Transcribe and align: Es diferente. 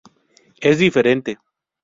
Es 0.61 0.79
diferente. 0.79 1.37